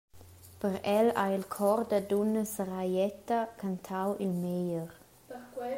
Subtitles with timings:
[0.61, 4.89] Per el ha il Chor da dunnas Raieta cantau il meglier.